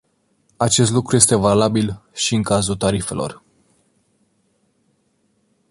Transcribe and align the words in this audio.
Acest 0.57 0.91
lucru 0.91 1.15
este 1.15 1.35
valabil 1.35 2.01
și 2.13 2.35
în 2.35 2.43
cazul 2.43 2.75
tarifelor. 2.75 3.41